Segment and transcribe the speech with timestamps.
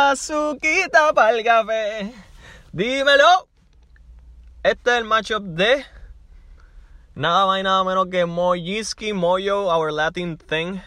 [0.00, 2.14] Azuquita para el café.
[2.70, 3.48] Dímelo.
[4.62, 5.84] Este es el matchup de
[7.16, 10.78] nada más y nada menos que Moyiski, Moyo, Our Latin Thing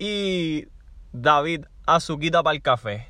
[0.00, 0.66] y
[1.12, 3.06] David Azuquita para el café.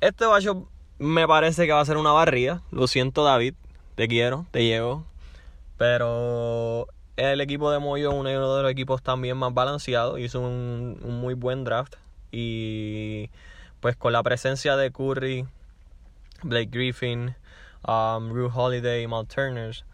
[0.00, 0.68] Este matchup
[0.98, 2.62] me parece que va a ser una barrida.
[2.70, 3.54] Lo siento, David.
[3.96, 5.04] Te quiero, te llevo.
[5.78, 6.86] Pero
[7.16, 10.20] el equipo de Moyo es uno de los equipos también más balanceados.
[10.20, 11.96] Hizo un muy buen draft.
[12.30, 13.30] Y
[13.80, 15.46] pues con la presencia de Curry,
[16.42, 17.34] Blake Griffin,
[17.86, 19.84] um, Holiday y Mal Turners,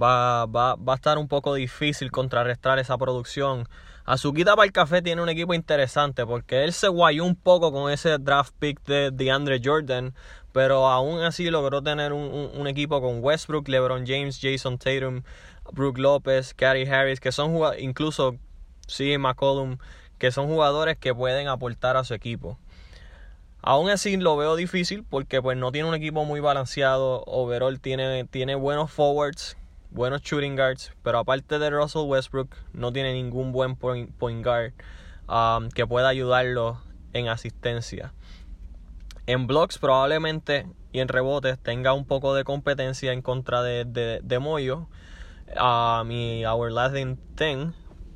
[0.00, 3.68] va, va, va, a estar un poco difícil contrarrestar esa producción.
[4.06, 7.90] Azuquita para el café tiene un equipo interesante porque él se guayó un poco con
[7.90, 10.14] ese draft pick de DeAndre Jordan,
[10.52, 15.22] pero aún así logró tener un, un, equipo con Westbrook, LeBron James, Jason Tatum,
[15.72, 18.36] Brooke Lopez, Gary Harris, que son incluso
[18.86, 19.78] sí, McCollum,
[20.18, 22.58] que son jugadores que pueden aportar a su equipo.
[23.66, 27.24] Aún así lo veo difícil porque pues no tiene un equipo muy balanceado.
[27.26, 29.56] Overall tiene, tiene buenos forwards,
[29.90, 34.10] buenos shooting guards, pero aparte de Russell Westbrook no tiene ningún buen point,
[34.44, 34.74] guard
[35.28, 36.78] um, que pueda ayudarlo
[37.14, 38.12] en asistencia.
[39.26, 44.20] En blocks probablemente y en rebotes tenga un poco de competencia en contra de, de,
[44.22, 44.88] de Moyo.
[45.56, 46.10] Um,
[46.46, 47.72] Our Latin Thing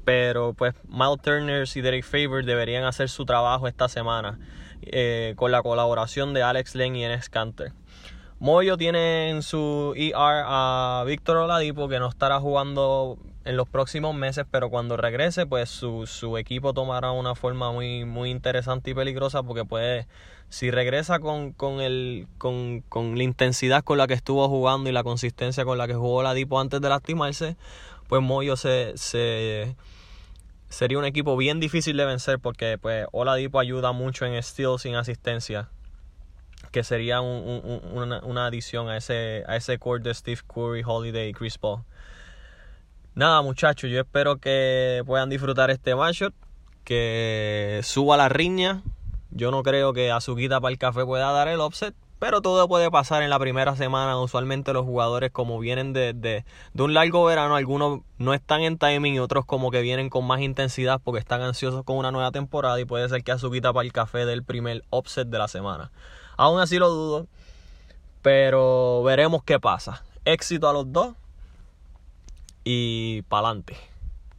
[0.09, 4.39] pero pues Miles Turner y Derek Favor deberían hacer su trabajo esta semana
[4.81, 7.73] eh, con la colaboración de Alex Len y Enes Canter.
[8.41, 14.15] Moyo tiene en su ER a Víctor Oladipo que no estará jugando en los próximos
[14.15, 18.95] meses, pero cuando regrese, pues su, su, equipo tomará una forma muy, muy interesante y
[18.95, 20.07] peligrosa porque puede,
[20.51, 24.93] si regresa con, con, el, con, con la intensidad con la que estuvo jugando y
[24.93, 27.57] la consistencia con la que jugó Oladipo antes de lastimarse,
[28.07, 29.75] pues Moyo se, se
[30.69, 34.95] sería un equipo bien difícil de vencer porque pues Oladipo ayuda mucho en steals sin
[34.95, 35.71] asistencia
[36.71, 41.33] que sería un, una, adición a ese, a ese core de Steve Curry, Holiday y
[41.33, 41.83] Chris Paul.
[43.15, 46.35] Nada muchachos, yo espero que puedan disfrutar este matchup,
[46.85, 48.83] que suba la riña.
[49.31, 52.91] Yo no creo que Azuquita para el café pueda dar el offset, pero todo puede
[52.91, 54.19] pasar en la primera semana.
[54.19, 58.79] Usualmente los jugadores como vienen de, de, de, un largo verano, algunos no están en
[58.79, 62.31] timing y otros como que vienen con más intensidad porque están ansiosos con una nueva
[62.33, 65.91] temporada y puede ser que Azuquita para el café del primer offset de la semana.
[66.37, 67.27] Aún así lo dudo,
[68.23, 70.05] pero veremos qué pasa.
[70.25, 71.15] Éxito a los dos
[72.65, 73.88] y pa'lante.